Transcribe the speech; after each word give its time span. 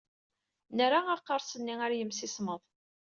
Nerra 0.77 0.99
aqareṣ-nni 1.15 1.75
ɣer 1.81 1.91
yimsismeḍ. 1.93 2.61